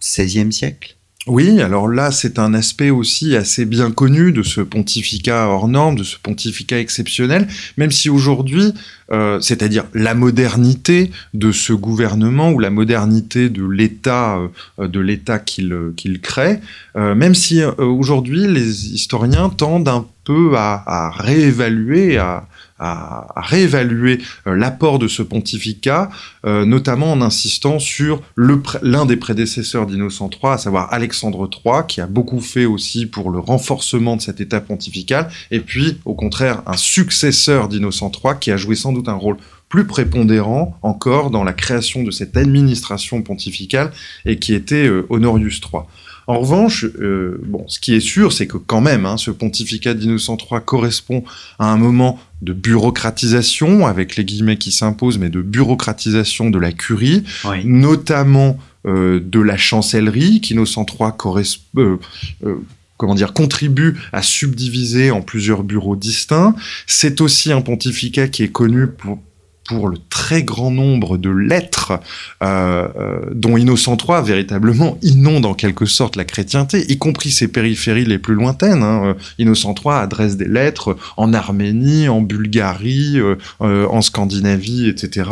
XVIe 0.00 0.52
siècle? 0.52 0.96
Oui, 1.28 1.60
alors 1.60 1.86
là, 1.86 2.10
c'est 2.10 2.40
un 2.40 2.52
aspect 2.52 2.90
aussi 2.90 3.36
assez 3.36 3.64
bien 3.64 3.92
connu 3.92 4.32
de 4.32 4.42
ce 4.42 4.60
pontificat 4.60 5.46
hors 5.46 5.68
norme, 5.68 5.94
de 5.94 6.02
ce 6.02 6.16
pontificat 6.20 6.80
exceptionnel, 6.80 7.46
même 7.76 7.92
si 7.92 8.10
aujourd'hui, 8.10 8.74
euh, 9.12 9.38
c'est-à-dire 9.40 9.84
la 9.94 10.14
modernité 10.14 11.12
de 11.32 11.52
ce 11.52 11.72
gouvernement 11.72 12.50
ou 12.50 12.58
la 12.58 12.70
modernité 12.70 13.48
de 13.48 13.64
l'État, 13.64 14.40
euh, 14.80 14.88
l'État 15.00 15.38
qu'il 15.38 16.20
crée, 16.20 16.58
euh, 16.96 17.14
même 17.14 17.36
si 17.36 17.62
euh, 17.62 17.70
aujourd'hui 17.78 18.48
les 18.48 18.92
historiens 18.92 19.48
tendent 19.48 19.88
un 19.88 20.04
peu 20.24 20.56
à, 20.56 20.82
à 20.84 21.10
réévaluer, 21.10 22.16
à, 22.16 22.48
à, 22.82 23.26
réévaluer 23.36 24.18
l'apport 24.46 24.98
de 24.98 25.08
ce 25.08 25.22
pontificat, 25.22 26.10
notamment 26.44 27.12
en 27.12 27.20
insistant 27.20 27.78
sur 27.78 28.22
l'un 28.36 29.06
des 29.06 29.16
prédécesseurs 29.16 29.86
d'Innocent 29.86 30.30
III, 30.30 30.52
à 30.52 30.58
savoir 30.58 30.92
Alexandre 30.92 31.48
III, 31.48 31.86
qui 31.86 32.00
a 32.00 32.06
beaucoup 32.06 32.40
fait 32.40 32.66
aussi 32.66 33.06
pour 33.06 33.30
le 33.30 33.38
renforcement 33.38 34.16
de 34.16 34.22
cet 34.22 34.40
État 34.40 34.60
pontifical, 34.60 35.30
et 35.50 35.60
puis 35.60 35.98
au 36.04 36.14
contraire 36.14 36.62
un 36.66 36.76
successeur 36.76 37.68
d'Innocent 37.68 38.10
III 38.12 38.34
qui 38.40 38.50
a 38.50 38.56
joué 38.56 38.74
sans 38.74 38.92
doute 38.92 39.08
un 39.08 39.14
rôle 39.14 39.36
plus 39.68 39.86
prépondérant 39.86 40.76
encore 40.82 41.30
dans 41.30 41.44
la 41.44 41.54
création 41.54 42.02
de 42.02 42.10
cette 42.10 42.36
administration 42.36 43.22
pontificale 43.22 43.90
et 44.26 44.38
qui 44.38 44.52
était 44.52 44.86
euh, 44.86 45.06
Honorius 45.08 45.62
III. 45.62 45.84
En 46.26 46.40
revanche, 46.40 46.84
euh, 46.84 47.40
bon, 47.44 47.64
ce 47.68 47.80
qui 47.80 47.94
est 47.94 48.00
sûr, 48.00 48.32
c'est 48.32 48.46
que 48.46 48.56
quand 48.56 48.80
même, 48.80 49.06
hein, 49.06 49.16
ce 49.16 49.30
pontificat 49.30 49.94
d'Innocent 49.94 50.36
III 50.36 50.60
correspond 50.64 51.24
à 51.58 51.72
un 51.72 51.76
moment 51.76 52.18
de 52.42 52.52
bureaucratisation, 52.52 53.86
avec 53.86 54.16
les 54.16 54.24
guillemets 54.24 54.56
qui 54.56 54.72
s'imposent, 54.72 55.18
mais 55.18 55.30
de 55.30 55.42
bureaucratisation 55.42 56.50
de 56.50 56.58
la 56.58 56.72
curie, 56.72 57.24
notamment 57.64 58.58
euh, 58.86 59.20
de 59.24 59.40
la 59.40 59.56
chancellerie, 59.56 60.40
qu'Innocent 60.40 60.86
III 60.86 61.10
correspond 61.16 61.98
comment 62.98 63.16
dire, 63.16 63.32
contribue 63.32 63.98
à 64.12 64.22
subdiviser 64.22 65.10
en 65.10 65.22
plusieurs 65.22 65.64
bureaux 65.64 65.96
distincts. 65.96 66.54
C'est 66.86 67.20
aussi 67.20 67.50
un 67.50 67.60
pontificat 67.60 68.28
qui 68.28 68.44
est 68.44 68.52
connu 68.52 68.86
pour, 68.86 69.18
le 69.80 69.98
très 70.08 70.42
grand 70.42 70.70
nombre 70.70 71.18
de 71.18 71.30
lettres 71.30 71.92
euh, 72.42 72.88
euh, 72.96 73.20
dont 73.32 73.56
Innocent 73.56 73.96
III 73.96 74.22
véritablement 74.24 74.98
inonde 75.02 75.46
en 75.46 75.54
quelque 75.54 75.86
sorte 75.86 76.16
la 76.16 76.24
chrétienté, 76.24 76.84
y 76.90 76.98
compris 76.98 77.30
ses 77.30 77.48
périphéries 77.48 78.04
les 78.04 78.18
plus 78.18 78.34
lointaines. 78.34 78.82
Hein. 78.82 79.02
Euh, 79.04 79.14
Innocent 79.38 79.74
III 79.74 79.94
adresse 79.94 80.36
des 80.36 80.48
lettres 80.48 80.96
en 81.16 81.32
Arménie, 81.32 82.08
en 82.08 82.20
Bulgarie, 82.20 83.18
en 83.60 84.02
Scandinavie, 84.02 84.88
etc. 84.88 85.30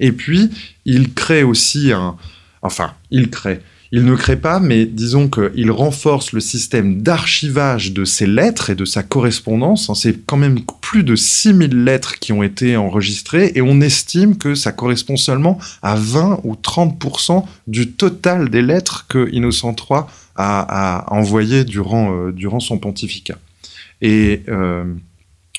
et 0.00 0.12
puis, 0.12 0.50
il 0.84 1.14
crée 1.14 1.42
aussi 1.42 1.92
un... 1.92 2.16
Enfin, 2.62 2.92
il 3.10 3.30
crée 3.30 3.60
il 3.96 4.04
ne 4.04 4.16
crée 4.16 4.34
pas, 4.34 4.58
mais 4.58 4.86
disons 4.86 5.28
qu'il 5.28 5.70
renforce 5.70 6.32
le 6.32 6.40
système 6.40 7.00
d'archivage 7.00 7.92
de 7.92 8.04
ses 8.04 8.26
lettres 8.26 8.70
et 8.70 8.74
de 8.74 8.84
sa 8.84 9.04
correspondance. 9.04 9.88
C'est 9.94 10.26
quand 10.26 10.36
même 10.36 10.58
plus 10.80 11.04
de 11.04 11.14
6000 11.14 11.84
lettres 11.84 12.18
qui 12.18 12.32
ont 12.32 12.42
été 12.42 12.76
enregistrées 12.76 13.52
et 13.54 13.62
on 13.62 13.80
estime 13.80 14.36
que 14.36 14.56
ça 14.56 14.72
correspond 14.72 15.16
seulement 15.16 15.60
à 15.80 15.94
20 15.94 16.40
ou 16.42 16.54
30% 16.54 17.44
du 17.68 17.92
total 17.92 18.48
des 18.48 18.62
lettres 18.62 19.06
que 19.08 19.28
Innocent 19.30 19.76
III 19.78 20.00
a, 20.34 21.04
envoyées 21.14 21.62
durant, 21.62 22.12
euh, 22.16 22.32
durant 22.32 22.58
son 22.58 22.78
pontificat. 22.78 23.38
Et 24.02 24.42
euh, 24.48 24.92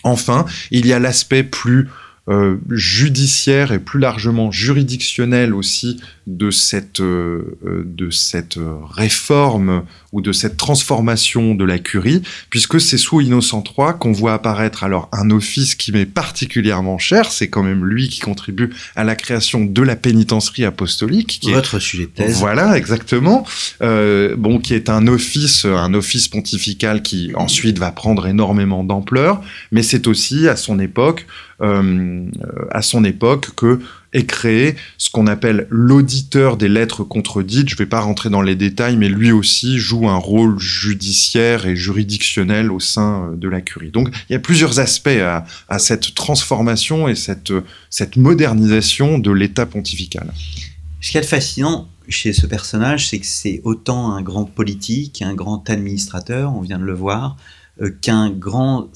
enfin, 0.03 0.45
il 0.71 0.85
y 0.85 0.91
a 0.91 0.99
l'aspect 0.99 1.43
plus 1.43 1.87
euh, 2.27 2.57
judiciaire 2.69 3.71
et 3.71 3.79
plus 3.79 4.01
largement 4.01 4.51
juridictionnel 4.51 5.53
aussi 5.53 6.01
de 6.27 6.49
cette, 6.49 7.01
euh, 7.01 7.57
euh, 7.65 7.83
de 7.85 8.09
cette 8.09 8.57
réforme 8.89 9.83
ou 10.11 10.21
de 10.21 10.31
cette 10.31 10.57
transformation 10.57 11.55
de 11.55 11.65
la 11.65 11.77
curie, 11.77 12.21
puisque 12.49 12.79
c'est 12.79 12.97
sous 12.97 13.21
Innocent 13.21 13.63
III 13.63 13.89
qu'on 13.99 14.11
voit 14.11 14.33
apparaître 14.33 14.83
alors 14.83 15.09
un 15.11 15.29
office 15.29 15.75
qui 15.75 15.91
m'est 15.91 16.05
particulièrement 16.05 16.97
cher, 16.97 17.31
c'est 17.31 17.49
quand 17.49 17.63
même 17.63 17.85
lui 17.85 18.09
qui 18.09 18.21
contribue 18.21 18.73
à 18.95 19.03
la 19.03 19.15
création 19.15 19.65
de 19.65 19.81
la 19.81 19.95
pénitencerie 19.95 20.65
apostolique. 20.65 21.39
Qui 21.41 21.51
Votre 21.51 21.79
sujet 21.79 22.05
de 22.05 22.11
thèse. 22.11 22.39
Voilà, 22.39 22.77
exactement. 22.77 23.45
Euh, 23.81 24.35
bon, 24.37 24.59
qui 24.59 24.73
est 24.73 24.89
un 24.89 25.07
office, 25.07 25.65
un 25.65 25.93
office 25.93 26.27
pontifical 26.27 27.01
qui 27.01 27.31
ensuite 27.35 27.77
va 27.77 27.91
prendre 27.91 28.25
énormément 28.27 28.83
d'ampleur, 28.83 29.41
mais 29.71 29.83
c'est 29.83 30.07
aussi 30.07 30.47
à 30.47 30.55
son 30.55 30.79
époque, 30.79 31.27
euh, 31.61 32.25
à 32.71 32.81
son 32.81 33.03
époque 33.03 33.49
que 33.55 33.79
est 34.15 34.25
créé 34.25 34.75
ce 34.97 35.09
qu'on 35.09 35.27
appelle 35.27 35.67
l'auditeur 35.69 36.57
des 36.57 36.69
lettres 36.69 37.03
contredites. 37.03 37.69
Je 37.69 37.75
ne 37.75 37.77
vais 37.77 37.85
pas 37.85 37.99
rentrer 37.99 38.29
dans 38.29 38.41
les 38.41 38.55
détails, 38.55 38.95
mais 38.95 39.09
lui 39.09 39.31
aussi 39.31 39.77
joue 39.77 40.07
un 40.09 40.17
rôle 40.17 40.57
judiciaire 40.57 41.67
et 41.67 41.75
juridictionnel 41.75 42.71
au 42.71 42.79
sein 42.79 43.29
euh, 43.29 43.35
de 43.35 43.49
la 43.49 43.61
curie. 43.61 43.91
Donc 43.91 44.09
il 44.29 44.33
y 44.33 44.35
a 44.35 44.39
plusieurs 44.39 44.79
aspects 44.79 45.07
à, 45.07 45.45
cette 45.79 46.15
transformation 46.15 47.07
et 47.07 47.15
cette, 47.15 47.53
cette 47.89 48.15
modernisation 48.15 49.19
de 49.19 49.31
l'État 49.31 49.65
pontifical. 49.65 50.33
Ce 51.01 51.11
qui 51.11 51.17
est 51.17 51.23
fascinant 51.23 51.89
chez 52.07 52.33
ce 52.33 52.47
personnage, 52.47 53.09
c'est 53.09 53.19
que 53.19 53.25
c'est 53.25 53.61
autant 53.63 54.13
un 54.13 54.21
grand 54.21 54.45
politique, 54.45 55.21
un 55.21 55.33
grand 55.33 55.69
administrateur, 55.69 56.55
on 56.55 56.61
vient 56.61 56.79
de 56.79 56.83
le 56.83 56.93
voir, 56.93 57.35
euh, 57.35 57.64
qu'un 58.01 58.29
grand 58.29 58.89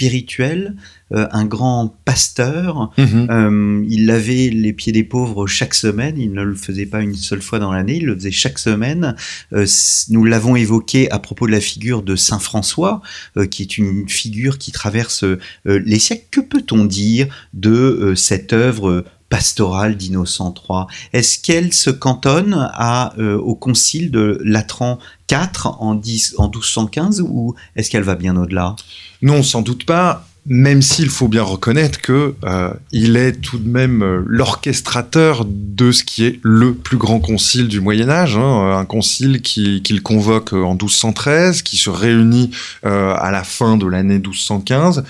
spirituel, 0.00 0.76
euh, 1.12 1.26
un 1.32 1.44
grand 1.44 1.94
pasteur. 2.06 2.90
Mhm. 2.96 3.26
Euh, 3.30 3.84
il 3.86 4.06
lavait 4.06 4.48
les 4.48 4.72
pieds 4.72 4.92
des 4.92 5.04
pauvres 5.04 5.46
chaque 5.46 5.74
semaine. 5.74 6.14
Il 6.18 6.32
ne 6.32 6.42
le 6.42 6.54
faisait 6.54 6.86
pas 6.86 7.02
une 7.02 7.14
seule 7.14 7.42
fois 7.42 7.58
dans 7.58 7.70
l'année. 7.70 7.96
Il 7.96 8.06
le 8.06 8.14
faisait 8.14 8.30
chaque 8.30 8.58
semaine. 8.58 9.14
Euh, 9.52 9.66
nous 10.08 10.24
l'avons 10.24 10.56
évoqué 10.56 11.10
à 11.10 11.18
propos 11.18 11.46
de 11.46 11.52
la 11.52 11.60
figure 11.60 12.02
de 12.02 12.16
Saint 12.16 12.38
François, 12.38 13.02
qui 13.50 13.62
est 13.62 13.76
une 13.76 14.08
figure 14.08 14.56
qui 14.56 14.72
traverse 14.72 15.24
les 15.66 15.98
siècles. 15.98 16.26
Que 16.30 16.40
peut-on 16.40 16.86
dire 16.86 17.26
de 17.52 18.14
cette 18.16 18.54
œuvre 18.54 19.04
pastorale 19.30 19.96
d'Innocent 19.96 20.52
III 20.68 20.84
Est-ce 21.14 21.38
qu'elle 21.38 21.72
se 21.72 21.88
cantonne 21.88 22.68
à, 22.74 23.14
au 23.18 23.54
concile 23.54 24.10
de 24.10 24.38
Latran 24.44 24.98
IV 25.30 25.48
en, 25.64 25.94
10, 25.94 26.34
en 26.36 26.48
1215 26.48 27.22
ou 27.22 27.54
est-ce 27.76 27.88
qu'elle 27.90 28.02
va 28.02 28.16
bien 28.16 28.36
au-delà? 28.36 28.76
Non, 29.22 29.42
sans 29.42 29.62
doute 29.62 29.86
pas 29.86 30.26
même 30.46 30.82
s'il 30.82 31.10
faut 31.10 31.28
bien 31.28 31.42
reconnaître 31.42 32.00
que 32.00 32.34
euh, 32.44 32.72
est 32.92 33.40
tout 33.40 33.58
de 33.58 33.68
même 33.68 34.02
euh, 34.02 34.22
l'orchestrateur 34.26 35.44
de 35.46 35.92
ce 35.92 36.02
qui 36.02 36.24
est 36.24 36.40
le 36.42 36.74
plus 36.74 36.96
grand 36.96 37.20
concile 37.20 37.68
du 37.68 37.80
Moyen 37.80 38.08
Âge, 38.08 38.36
hein, 38.36 38.78
un 38.78 38.84
concile 38.84 39.42
qu'il 39.42 40.02
convoque 40.02 40.52
en 40.52 40.72
1213, 40.72 41.62
qui 41.62 41.76
se 41.76 41.90
réunit 41.90 42.50
euh, 42.86 43.14
à 43.16 43.30
la 43.30 43.44
fin 43.44 43.76
de 43.76 43.86
l'année 43.86 44.14
1215. 44.14 45.04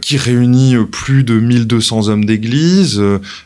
Qui 0.00 0.16
réunit 0.16 0.76
plus 0.90 1.24
de 1.24 1.38
1200 1.38 2.08
hommes 2.08 2.24
d'église. 2.24 3.02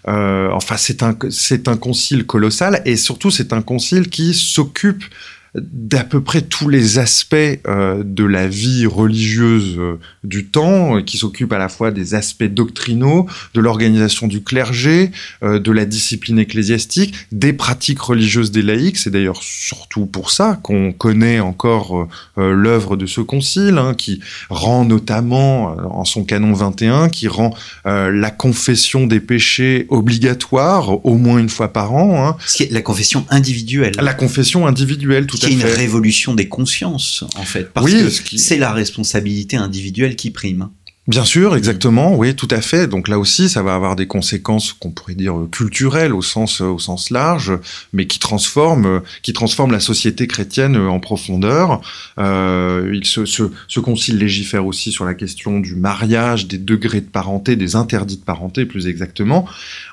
enfin, 0.06 0.76
c'est 0.76 1.02
un, 1.02 1.16
c'est 1.30 1.68
un 1.68 1.76
concile 1.76 2.24
colossal 2.26 2.82
et 2.84 2.96
surtout 2.96 3.30
c'est 3.30 3.52
un 3.52 3.62
concile 3.62 4.08
qui 4.08 4.34
s'occupe 4.34 5.04
d'à 5.54 6.02
peu 6.02 6.22
près 6.22 6.40
tous 6.40 6.70
les 6.70 6.98
aspects 6.98 7.34
euh, 7.34 8.02
de 8.04 8.24
la 8.24 8.48
vie 8.48 8.86
religieuse 8.86 9.74
euh, 9.76 9.98
du 10.24 10.46
temps, 10.46 10.96
euh, 10.96 11.02
qui 11.02 11.18
s'occupe 11.18 11.52
à 11.52 11.58
la 11.58 11.68
fois 11.68 11.90
des 11.90 12.14
aspects 12.14 12.44
doctrinaux, 12.44 13.26
de 13.52 13.60
l'organisation 13.60 14.26
du 14.26 14.42
clergé, 14.42 15.10
de 15.42 15.72
la 15.72 15.84
discipline 15.84 16.38
ecclésiastique, 16.38 17.14
des 17.32 17.52
pratiques 17.52 18.00
religieuses 18.00 18.50
des 18.50 18.62
laïcs. 18.62 18.96
C'est 18.96 19.10
d'ailleurs 19.10 19.42
surtout 19.42 20.06
pour 20.06 20.30
ça 20.30 20.58
qu'on 20.62 20.92
connaît 20.92 21.40
encore 21.40 22.08
l'œuvre 22.36 22.96
de 22.96 23.06
ce 23.06 23.20
concile, 23.20 23.78
hein, 23.78 23.94
qui 23.94 24.20
rend 24.48 24.84
notamment, 24.84 25.76
en 25.90 26.04
son 26.04 26.24
canon 26.24 26.52
21, 26.52 27.08
qui 27.08 27.28
rend 27.28 27.54
la 27.84 28.30
confession 28.30 29.06
des 29.06 29.20
péchés 29.20 29.86
obligatoire 29.88 31.04
au 31.04 31.16
moins 31.16 31.38
une 31.38 31.48
fois 31.48 31.72
par 31.72 31.94
an. 31.94 32.26
Hein. 32.26 32.36
La 32.70 32.82
confession 32.82 33.26
individuelle. 33.30 33.92
La 34.00 34.14
confession 34.14 34.66
individuelle, 34.66 35.26
tout 35.26 35.41
c'est 35.46 35.52
une 35.52 35.62
révolution 35.62 36.34
des 36.34 36.48
consciences, 36.48 37.24
en 37.36 37.44
fait. 37.44 37.72
Parce 37.72 37.90
que 37.90 38.36
c'est 38.36 38.58
la 38.58 38.72
responsabilité 38.72 39.56
individuelle 39.56 40.16
qui 40.16 40.30
prime. 40.30 40.70
Bien 41.08 41.24
sûr, 41.24 41.56
exactement, 41.56 42.14
oui, 42.14 42.36
tout 42.36 42.46
à 42.52 42.60
fait. 42.60 42.86
Donc 42.86 43.08
là 43.08 43.18
aussi, 43.18 43.48
ça 43.48 43.60
va 43.60 43.74
avoir 43.74 43.96
des 43.96 44.06
conséquences 44.06 44.72
qu'on 44.72 44.92
pourrait 44.92 45.16
dire 45.16 45.34
culturelles 45.50 46.14
au 46.14 46.22
sens 46.22 46.60
au 46.60 46.78
sens 46.78 47.10
large, 47.10 47.58
mais 47.92 48.06
qui 48.06 48.20
transforment 48.20 49.02
qui 49.22 49.32
transforment 49.32 49.72
la 49.72 49.80
société 49.80 50.28
chrétienne 50.28 50.76
en 50.76 51.00
profondeur. 51.00 51.80
Euh, 52.20 52.88
il 52.94 53.04
se, 53.04 53.24
ce, 53.26 53.80
concile 53.80 54.16
légifère 54.16 54.64
aussi 54.64 54.92
sur 54.92 55.04
la 55.04 55.14
question 55.14 55.58
du 55.58 55.74
mariage, 55.74 56.46
des 56.46 56.58
degrés 56.58 57.00
de 57.00 57.06
parenté, 57.06 57.56
des 57.56 57.74
interdits 57.74 58.18
de 58.18 58.24
parenté, 58.24 58.64
plus 58.64 58.86
exactement. 58.86 59.44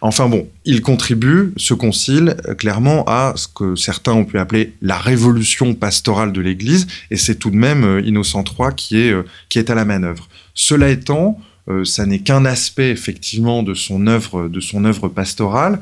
Enfin 0.02 0.30
bon, 0.30 0.48
il 0.64 0.84
contribue 0.84 1.54
ce 1.58 1.74
concile 1.74 2.38
clairement 2.60 3.04
à 3.08 3.34
ce 3.36 3.48
que 3.48 3.76
certains 3.76 4.14
ont 4.14 4.26
pu 4.26 4.38
appeler 4.38 4.74
la 4.84 5.00
révolution 5.00 5.74
pastorale 5.74 6.34
de 6.34 6.42
l'Église, 6.42 6.86
et 7.10 7.18
c'est 7.18 7.40
tout 7.40 7.50
de 7.50 7.56
même 7.56 7.84
euh, 7.84 8.02
Innocent 8.06 8.44
III 8.44 8.76
qui 8.76 9.00
est 9.00 9.12
euh, 9.12 9.24
qui 9.50 9.58
est 9.58 9.72
à 9.72 9.76
la 9.76 9.86
manœuvre. 9.86 10.30
Cela 10.60 10.90
étant, 10.90 11.40
euh, 11.70 11.86
ça 11.86 12.06
n'est 12.06 12.20
qu'un 12.20 12.44
aspect 12.44 12.90
effectivement 12.90 13.64
de 13.64 13.74
son 13.74 14.08
œuvre, 14.08 14.50
de 14.50 14.60
son 14.60 14.84
œuvre 14.84 15.08
pastorale. 15.08 15.80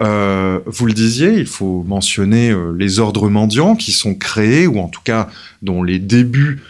Euh, 0.00 0.60
vous 0.64 0.86
le 0.86 0.94
disiez, 0.94 1.34
il 1.34 1.46
faut 1.46 1.82
mentionner 1.82 2.50
euh, 2.50 2.72
les 2.72 3.00
ordres 3.00 3.28
mendiants 3.28 3.76
qui 3.76 3.92
sont 3.92 4.14
créés, 4.14 4.66
ou 4.66 4.78
en 4.78 4.88
tout 4.88 5.02
cas 5.04 5.28
dont 5.60 5.82
les 5.82 5.98
débuts 5.98 6.62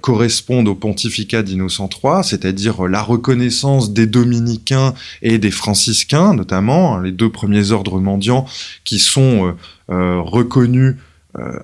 correspondent 0.00 0.68
au 0.68 0.76
pontificat 0.76 1.42
d'Innocent 1.42 1.88
III, 1.92 2.22
c'est-à-dire 2.22 2.86
la 2.86 3.02
reconnaissance 3.02 3.92
des 3.92 4.06
dominicains 4.06 4.94
et 5.20 5.38
des 5.38 5.50
franciscains, 5.50 6.32
notamment, 6.32 6.94
hein, 6.94 7.02
les 7.02 7.10
deux 7.10 7.28
premiers 7.28 7.72
ordres 7.72 7.98
mendiants 7.98 8.46
qui 8.84 9.00
sont 9.00 9.56
reconnus 9.88 10.94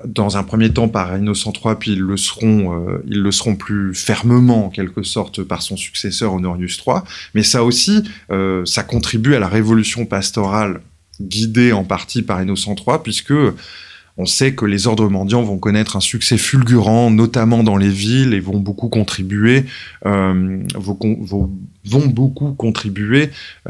dans 0.04 0.36
un 0.36 0.42
premier 0.42 0.70
temps 0.72 0.88
par 0.88 1.16
Innocent 1.16 1.52
III, 1.52 1.74
puis 1.78 1.92
ils 1.92 2.00
le 2.00 2.16
seront, 2.16 3.00
ils 3.06 3.20
le 3.20 3.32
seront 3.32 3.56
plus 3.56 3.94
fermement 3.94 4.66
en 4.66 4.70
quelque 4.70 5.02
sorte 5.02 5.42
par 5.42 5.62
son 5.62 5.76
successeur 5.76 6.34
Honorius 6.34 6.82
III. 6.86 6.98
Mais 7.34 7.42
ça 7.42 7.64
aussi, 7.64 8.04
ça 8.64 8.82
contribue 8.82 9.34
à 9.34 9.38
la 9.38 9.48
révolution 9.48 10.06
pastorale 10.06 10.80
guidée 11.20 11.72
en 11.72 11.84
partie 11.84 12.22
par 12.22 12.42
Innocent 12.42 12.74
III, 12.74 12.96
puisque 13.02 13.32
on 14.16 14.26
sait 14.26 14.54
que 14.54 14.64
les 14.64 14.86
ordres 14.86 15.08
mendiants 15.08 15.42
vont 15.42 15.58
connaître 15.58 15.96
un 15.96 16.00
succès 16.00 16.38
fulgurant, 16.38 17.10
notamment 17.10 17.64
dans 17.64 17.76
les 17.76 17.88
villes, 17.88 18.32
et 18.32 18.38
vont 18.38 18.60
beaucoup 18.60 18.88
contribuer, 18.88 19.64
euh, 20.06 20.62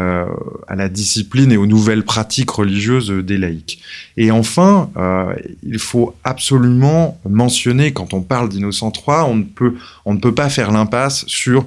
euh, 0.00 0.26
à 0.68 0.76
la 0.76 0.88
discipline 0.90 1.50
et 1.50 1.56
aux 1.56 1.66
nouvelles 1.66 2.04
pratiques 2.04 2.50
religieuses 2.50 3.08
des 3.10 3.38
laïcs. 3.38 3.80
Et 4.18 4.30
enfin, 4.30 4.90
euh, 4.98 5.34
il 5.62 5.78
faut 5.78 6.14
absolument 6.24 7.18
mentionner, 7.26 7.94
quand 7.94 8.12
on 8.12 8.20
parle 8.20 8.50
d'Innocent 8.50 8.92
III, 8.94 9.22
on 9.26 9.36
ne 9.36 10.18
peut, 10.18 10.34
pas 10.34 10.50
faire 10.50 10.72
l'impasse 10.72 11.24
sur 11.26 11.64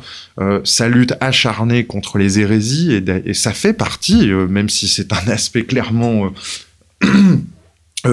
sa 0.63 0.87
lutte 0.87 1.15
acharnée 1.19 1.85
contre 1.85 2.19
les 2.19 2.39
hérésies, 2.39 3.03
et, 3.25 3.33
ça 3.33 3.53
fait 3.53 3.73
partie, 3.73 4.27
même 4.27 4.69
si 4.69 4.87
c'est 4.87 5.11
un 5.13 5.27
aspect 5.29 5.63
clairement 5.63 6.31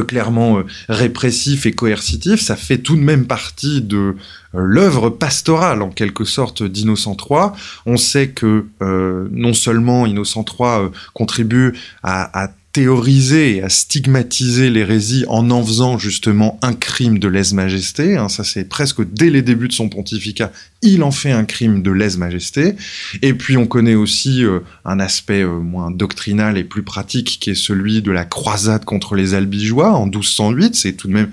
clairement 0.03 0.59
euh, 0.59 0.67
répressif 0.89 1.67
et 1.67 1.73
coercitif, 1.73 2.41
ça 2.41 2.57
fait 2.57 2.79
tout 2.79 2.97
de 2.97 3.03
même 3.03 3.27
partie 3.27 3.83
de 3.83 3.97
euh, 3.97 4.15
l'œuvre 4.55 5.11
pastorale 5.11 5.83
en 5.83 5.91
quelque 5.91 6.25
sorte 6.25 6.63
d'Innocent 6.63 7.17
III. 7.19 7.51
On 7.87 7.97
sait 7.97 8.31
que 8.31 8.67
non 8.81 9.55
seulement 9.55 10.07
Innocent 10.07 10.45
III 10.59 10.91
contribue 11.13 11.75
à 12.03 12.49
théoriser 12.75 13.57
et 13.57 13.62
à 13.62 13.69
stigmatiser 13.69 14.69
l'hérésie 14.69 15.25
en 15.28 15.49
en 15.52 15.64
faisant 15.64 15.97
justement 15.97 16.59
un 16.61 16.75
crime 16.75 17.21
de 17.21 17.28
lèse-majesté. 17.28 18.16
Hein, 18.16 18.28
ça, 18.28 18.43
c'est 18.43 18.69
presque 18.69 19.00
dès 19.12 19.31
les 19.31 19.43
débuts 19.43 19.69
de 19.69 19.73
son 19.73 19.88
pontificat, 19.88 20.50
il 20.83 21.04
en 21.04 21.12
fait 21.12 21.31
un 21.31 21.45
crime 21.45 21.83
de 21.83 21.93
lèse-majesté. 21.93 22.75
Et 23.23 23.33
puis, 23.33 23.57
on 23.57 23.69
connaît 23.69 23.95
aussi 23.95 24.45
euh, 24.45 24.59
un 24.85 24.99
aspect 24.99 25.43
euh, 25.43 25.61
moins 25.61 25.93
doctrinal 25.93 26.59
et 26.59 26.64
plus 26.64 26.83
pratique 26.83 27.38
qui 27.40 27.50
est 27.50 27.54
celui 27.54 28.02
de 28.02 28.11
la 28.11 28.25
croisade 28.25 28.85
contre 28.85 29.14
les 29.14 29.35
Albigeois 29.35 29.93
en 29.93 30.07
1208. 30.07 30.75
C'est 30.75 30.95
tout 30.95 31.07
de 31.07 31.12
même 31.12 31.31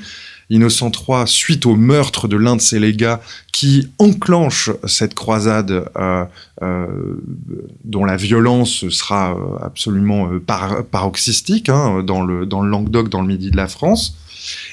Innocent 0.51 0.91
III, 0.91 1.27
suite 1.27 1.65
au 1.65 1.75
meurtre 1.75 2.27
de 2.27 2.35
l'un 2.37 2.57
de 2.57 2.61
ses 2.61 2.79
légats, 2.79 3.21
qui 3.51 3.89
enclenche 3.99 4.69
cette 4.85 5.13
croisade 5.13 5.85
euh, 5.97 6.25
euh, 6.61 6.87
dont 7.85 8.05
la 8.05 8.17
violence 8.17 8.87
sera 8.89 9.33
euh, 9.33 9.65
absolument 9.65 10.29
paroxystique 10.91 11.69
hein, 11.69 12.03
dans, 12.03 12.21
le, 12.21 12.45
dans 12.45 12.61
le 12.61 12.69
Languedoc, 12.69 13.09
dans 13.09 13.21
le 13.21 13.27
midi 13.27 13.49
de 13.49 13.57
la 13.57 13.67
France. 13.67 14.17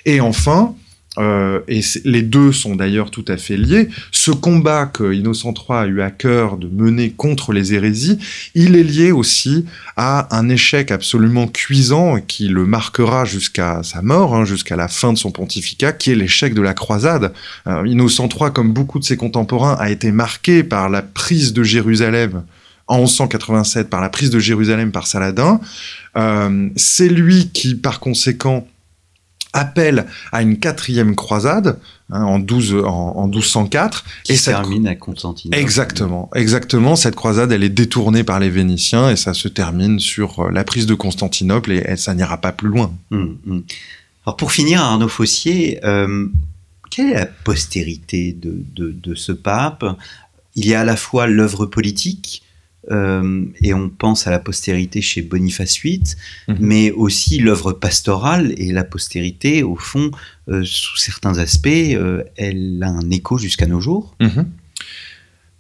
Et 0.04 0.20
enfin, 0.20 0.75
euh, 1.18 1.60
et 1.68 1.80
les 2.04 2.22
deux 2.22 2.52
sont 2.52 2.76
d'ailleurs 2.76 3.10
tout 3.10 3.25
à 3.28 3.37
fait 3.37 3.56
liés. 3.56 3.88
Ce 4.12 4.30
combat 4.30 4.87
que 4.87 5.12
Innocent 5.12 5.52
III 5.52 5.78
a 5.78 5.87
eu 5.87 6.00
à 6.00 6.10
cœur 6.10 6.56
de 6.56 6.68
mener 6.68 7.10
contre 7.10 7.52
les 7.52 7.75
hérésies, 7.75 8.18
il 8.54 8.76
est 8.76 8.84
lié 8.84 9.10
aussi 9.10 9.66
à 9.96 10.37
un 10.37 10.48
échec 10.48 10.90
absolument 10.90 11.48
cuisant 11.48 12.20
qui 12.20 12.48
le 12.48 12.66
marquera 12.66 13.25
jusqu'à 13.25 13.82
sa 13.82 14.02
mort, 14.02 14.34
hein, 14.34 14.44
jusqu'à 14.44 14.76
la 14.76 14.88
fin 14.88 15.12
de 15.12 15.18
son 15.18 15.32
pontificat, 15.32 15.92
qui 15.92 16.12
est 16.12 16.14
l'échec 16.14 16.54
de 16.54 16.62
la 16.62 16.75
croisade. 16.75 17.32
Euh, 17.66 17.87
Innocent 17.87 18.28
III, 18.28 18.52
comme 18.52 18.72
beaucoup 18.72 18.98
de 18.98 19.04
ses 19.04 19.16
contemporains, 19.16 19.76
a 19.78 19.90
été 19.90 20.12
marqué 20.12 20.62
par 20.62 20.88
la 20.88 21.02
prise 21.02 21.52
de 21.52 21.62
Jérusalem 21.62 22.42
en 22.87 23.00
1187, 23.00 23.90
par 23.90 24.00
la 24.00 24.08
prise 24.08 24.30
de 24.30 24.38
Jérusalem 24.38 24.92
par 24.92 25.06
Saladin. 25.06 25.60
Euh, 26.16 26.68
C'est 26.76 27.08
lui 27.08 27.50
qui, 27.52 27.75
par 27.75 28.00
conséquent, 28.00 28.66
appelle 29.52 30.07
à 30.33 30.43
une 30.43 30.59
quatrième 30.59 31.14
croisade 31.14 31.78
hein, 32.11 32.23
en, 32.23 32.38
12, 32.38 32.83
en, 32.85 33.26
1204. 33.26 34.05
Qui 34.25 34.33
et 34.33 34.37
se 34.37 34.50
termine 34.50 34.87
à 34.87 34.95
Constantinople. 34.95 35.61
Exactement, 35.61 36.31
exactement. 36.35 36.97
Cette 36.97 37.14
croisade, 37.17 37.52
elle 37.52 37.64
est 37.64 37.69
détournée 37.69 38.25
par 38.25 38.40
les 38.40 38.50
Vénitiens 38.50 39.11
et 39.11 39.17
ça 39.17 39.35
se 39.35 39.49
termine 39.49 39.99
sur 39.99 40.40
euh, 40.40 40.50
la 40.50 40.64
prise 40.64 40.87
de 40.87 40.95
Constantinople 40.95 41.73
et, 41.73 41.97
ça 41.97 42.14
n'ira 42.14 42.38
pas 42.38 42.52
plus 42.52 42.69
loin. 42.69 42.93
Hum, 43.11 43.38
hum. 43.47 43.62
Alors 44.26 44.37
pour 44.37 44.52
finir, 44.52 44.83
Arnaud 44.83 45.09
Fossier, 45.09 45.81
euh, 45.85 46.26
quelle 46.90 47.11
est 47.11 47.14
la 47.14 47.26
postérité 47.26 48.33
de, 48.33 48.62
de, 48.75 48.93
de 48.93 49.14
ce 49.14 49.33
pape? 49.33 49.85
Il 50.55 50.67
y 50.67 50.75
a 50.75 50.81
à 50.81 50.85
la 50.85 50.97
fois 50.97 51.26
l'œuvre 51.26 51.67
politique, 51.67 52.43
euh, 52.90 53.45
et 53.62 53.75
on 53.75 53.88
pense 53.88 54.26
à 54.26 54.30
la 54.30 54.38
postérité 54.38 55.00
chez 55.02 55.23
Boniface 55.23 55.80
VIII, 55.80 56.02
mhm. 56.49 56.57
mais 56.61 56.90
aussi 56.92 57.38
l'œuvre 57.38 57.73
pastorale 57.73 58.54
et 58.57 58.73
la 58.73 58.85
postérité, 58.85 59.62
au 59.62 59.76
fond, 59.76 60.10
euh, 60.49 60.62
sous 60.65 60.97
certains 60.97 61.39
aspects, 61.39 61.69
euh, 61.69 62.23
elle 62.36 62.82
a 62.82 62.89
un 62.89 63.10
écho 63.10 63.39
jusqu'à 63.39 63.67
nos 63.67 63.80
jours. 63.80 64.15
Mhm. 64.21 64.47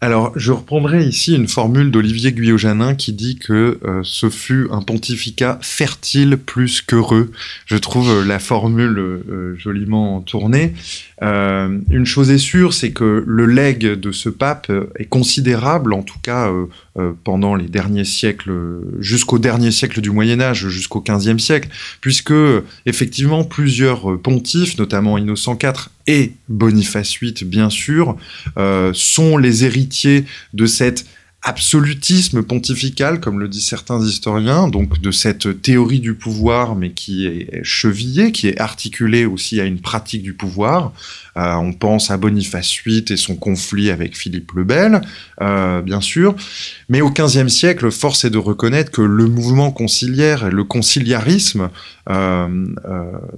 Alors, 0.00 0.32
je 0.36 0.52
reprendrai 0.52 1.04
ici 1.04 1.34
une 1.34 1.48
formule 1.48 1.90
d'Olivier 1.90 2.30
Guyot-Janin 2.30 2.94
qui 2.94 3.12
dit 3.12 3.36
que 3.36 3.80
ce 4.04 4.30
fut 4.30 4.68
un 4.70 4.80
pontificat 4.80 5.58
fertile 5.60 6.36
plus 6.36 6.82
qu'heureux. 6.82 7.32
Je 7.66 7.76
trouve 7.76 8.24
la 8.24 8.38
formule 8.38 9.56
joliment 9.56 10.20
tournée. 10.20 10.72
Euh, 11.22 11.80
une 11.90 12.06
chose 12.06 12.30
est 12.30 12.38
sûre, 12.38 12.74
c'est 12.74 12.92
que 12.92 13.24
le 13.26 13.46
legs 13.46 13.94
de 13.94 14.12
ce 14.12 14.28
pape 14.28 14.70
est 15.00 15.06
considérable, 15.06 15.92
en 15.92 16.02
tout 16.02 16.20
cas 16.22 16.48
pendant 17.24 17.54
les 17.54 17.68
derniers 17.68 18.04
siècles, 18.04 18.52
jusqu'au 19.00 19.38
dernier 19.38 19.70
siècle 19.70 20.00
du 20.00 20.10
Moyen 20.10 20.40
Âge, 20.40 20.68
jusqu'au 20.68 21.00
XVe 21.00 21.38
siècle, 21.38 21.68
puisque 22.00 22.34
effectivement 22.86 23.44
plusieurs 23.44 24.20
pontifes, 24.20 24.78
notamment 24.78 25.18
Innocent 25.18 25.58
IV 25.62 25.88
et 26.06 26.32
Boniface 26.48 27.18
VIII 27.20 27.44
bien 27.44 27.70
sûr, 27.70 28.16
sont 28.92 29.36
les 29.36 29.64
héritiers 29.64 30.24
de 30.54 30.66
cette 30.66 31.06
absolutisme 31.42 32.42
pontifical, 32.42 33.20
comme 33.20 33.38
le 33.38 33.48
disent 33.48 33.66
certains 33.66 34.04
historiens, 34.04 34.66
donc 34.66 35.00
de 35.00 35.10
cette 35.12 35.62
théorie 35.62 36.00
du 36.00 36.14
pouvoir, 36.14 36.74
mais 36.74 36.90
qui 36.90 37.26
est 37.26 37.62
chevillée, 37.62 38.32
qui 38.32 38.48
est 38.48 38.60
articulée 38.60 39.24
aussi 39.24 39.60
à 39.60 39.64
une 39.64 39.80
pratique 39.80 40.22
du 40.22 40.34
pouvoir. 40.34 40.92
Euh, 41.36 41.54
on 41.54 41.72
pense 41.72 42.10
à 42.10 42.16
Boniface 42.16 42.76
VIII 42.84 43.04
et 43.10 43.16
son 43.16 43.36
conflit 43.36 43.90
avec 43.90 44.16
Philippe 44.16 44.50
le 44.52 44.64
Bel, 44.64 45.00
euh, 45.40 45.80
bien 45.80 46.00
sûr. 46.00 46.34
Mais 46.88 47.00
au 47.00 47.10
XVe 47.10 47.48
siècle, 47.48 47.90
force 47.92 48.24
est 48.24 48.30
de 48.30 48.38
reconnaître 48.38 48.90
que 48.90 49.02
le 49.02 49.26
mouvement 49.26 49.70
conciliaire, 49.70 50.50
le 50.50 50.64
conciliarisme, 50.64 51.70
euh, 52.10 52.48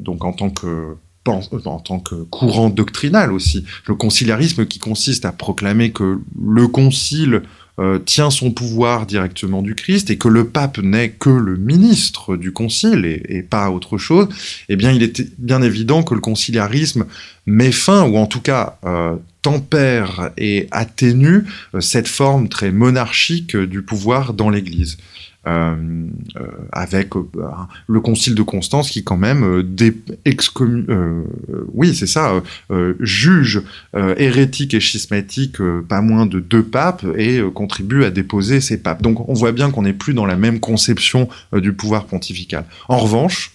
donc 0.00 0.24
en 0.24 0.32
tant 0.32 0.50
que 0.50 0.96
en 1.26 1.78
tant 1.78 2.00
que 2.00 2.14
courant 2.24 2.70
doctrinal 2.70 3.32
aussi, 3.32 3.64
le 3.86 3.94
conciliarisme 3.94 4.66
qui 4.66 4.78
consiste 4.78 5.24
à 5.24 5.32
proclamer 5.32 5.92
que 5.92 6.18
le 6.42 6.66
concile 6.66 7.42
euh, 7.80 7.98
tient 7.98 8.30
son 8.30 8.50
pouvoir 8.50 9.06
directement 9.06 9.62
du 9.62 9.74
Christ 9.74 10.10
et 10.10 10.18
que 10.18 10.28
le 10.28 10.48
pape 10.48 10.78
n'est 10.78 11.10
que 11.10 11.30
le 11.30 11.56
ministre 11.56 12.36
du 12.36 12.52
concile 12.52 13.06
et, 13.06 13.42
pas 13.42 13.70
autre 13.70 13.96
chose, 13.96 14.28
eh 14.68 14.76
bien 14.76 14.92
il 14.92 15.02
est 15.02 15.32
bien 15.38 15.62
évident 15.62 16.02
que 16.02 16.14
le 16.14 16.20
conciliarisme 16.20 17.06
met 17.46 17.72
fin, 17.72 18.02
ou 18.02 18.18
en 18.18 18.26
tout 18.26 18.42
cas 18.42 18.78
euh, 18.84 19.16
tempère 19.40 20.30
et 20.36 20.68
atténue 20.72 21.44
euh, 21.74 21.80
cette 21.80 22.08
forme 22.08 22.50
très 22.50 22.70
monarchique 22.70 23.56
du 23.56 23.80
pouvoir 23.80 24.34
dans 24.34 24.50
l'Église. 24.50 24.98
Euh, 25.46 25.74
euh, 26.36 26.48
avec 26.70 27.16
euh, 27.16 27.24
le 27.86 28.00
concile 28.02 28.34
de 28.34 28.42
Constance 28.42 28.90
qui 28.90 29.04
quand 29.04 29.16
même 29.16 29.62
des 29.62 29.96
oui 31.72 31.94
c'est 31.94 32.06
ça 32.06 32.42
juge 33.00 33.62
hérétique 34.18 34.74
et 34.74 34.80
schismatique 34.80 35.56
pas 35.88 36.02
moins 36.02 36.26
de 36.26 36.40
deux 36.40 36.62
papes 36.62 37.06
et 37.16 37.40
contribue 37.54 38.04
à 38.04 38.10
déposer 38.10 38.60
ces 38.60 38.82
papes. 38.82 39.00
Donc 39.00 39.26
on 39.30 39.32
voit 39.32 39.52
bien 39.52 39.70
qu'on 39.70 39.82
n'est 39.82 39.94
plus 39.94 40.12
dans 40.12 40.26
la 40.26 40.36
même 40.36 40.60
conception 40.60 41.26
du 41.54 41.72
pouvoir 41.72 42.04
pontifical. 42.04 42.66
En 42.88 42.98
revanche, 42.98 43.52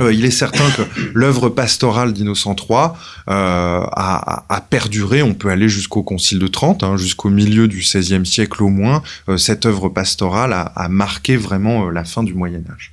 euh, 0.00 0.12
il 0.12 0.24
est 0.24 0.30
certain 0.30 0.70
que 0.70 0.82
l'œuvre 1.12 1.48
pastorale 1.48 2.12
d'Innocent 2.12 2.54
III 2.56 2.90
euh, 3.28 3.84
a, 3.90 4.66
perduré. 4.70 5.22
On 5.22 5.34
peut 5.34 5.50
aller 5.50 5.68
jusqu'au 5.68 6.02
Concile 6.02 6.38
de 6.38 6.46
Trente, 6.46 6.82
hein, 6.82 6.96
jusqu'au 6.96 7.30
milieu 7.30 7.68
du 7.68 7.78
XVIe 7.78 8.24
siècle 8.24 8.62
au 8.62 8.68
moins. 8.68 9.02
Euh, 9.28 9.36
cette 9.36 9.66
œuvre 9.66 9.88
pastorale 9.88 10.52
a 10.52 10.88
marqué 10.88 11.36
vraiment 11.36 11.90
la 11.90 12.04
fin 12.04 12.22
du 12.22 12.34
Moyen 12.34 12.62
Âge. 12.72 12.92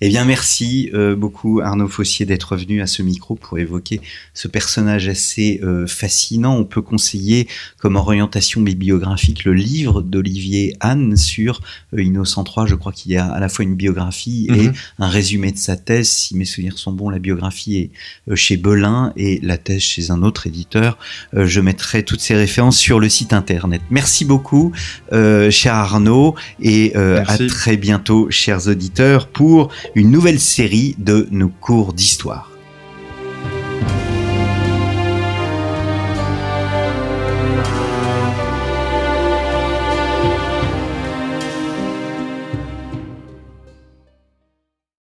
Eh 0.00 0.08
bien, 0.08 0.24
merci 0.24 0.90
euh, 0.94 1.16
beaucoup 1.16 1.60
Arnaud 1.60 1.88
Fossier 1.88 2.24
d'être 2.24 2.56
venu 2.56 2.80
à 2.80 2.86
ce 2.86 3.02
micro 3.02 3.34
pour 3.34 3.58
évoquer 3.58 4.00
ce 4.32 4.46
personnage 4.46 5.08
assez 5.08 5.58
euh, 5.64 5.88
fascinant. 5.88 6.56
On 6.56 6.64
peut 6.64 6.82
conseiller 6.82 7.48
comme 7.78 7.96
orientation 7.96 8.60
bibliographique 8.60 9.44
le 9.44 9.54
livre 9.54 10.02
d'Olivier 10.02 10.76
Anne 10.78 11.16
sur 11.16 11.60
euh, 11.94 12.02
Innocent 12.02 12.44
III. 12.44 12.68
Je 12.68 12.76
crois 12.76 12.92
qu'il 12.92 13.10
y 13.10 13.16
a 13.16 13.26
à 13.26 13.40
la 13.40 13.48
fois 13.48 13.64
une 13.64 13.74
biographie 13.74 14.46
et 14.50 14.68
mhm. 14.68 14.72
un 15.00 15.08
résumé 15.08 15.50
de 15.50 15.58
sa 15.58 15.74
thèse. 15.74 16.08
Si 16.08 16.36
mes 16.36 16.44
souvenirs 16.44 16.78
sont 16.78 16.92
bons, 16.92 17.10
la 17.10 17.18
biographie 17.18 17.76
est 17.78 18.36
chez 18.36 18.56
Belin 18.56 19.12
et 19.16 19.40
la 19.42 19.58
thèse 19.58 19.82
chez 19.82 20.12
un 20.12 20.22
autre 20.22 20.46
éditeur. 20.46 20.96
je 21.32 21.60
mettrai 21.60 22.04
toutes 22.04 22.20
ces 22.20 22.36
références 22.36 22.78
sur 22.78 23.00
le 23.00 23.08
site 23.08 23.32
internet. 23.32 23.82
Merci 23.90 24.24
beaucoup, 24.24 24.72
cher 25.10 25.74
Arnaud, 25.74 26.34
et 26.60 26.94
à 26.94 27.38
très 27.48 27.76
bientôt, 27.76 28.30
chers 28.30 28.68
auditeurs, 28.68 29.28
pour 29.28 29.70
une 29.94 30.10
nouvelle 30.10 30.40
série 30.40 30.94
de 30.98 31.28
nos 31.30 31.48
cours 31.48 31.92
d'histoire. 31.92 32.47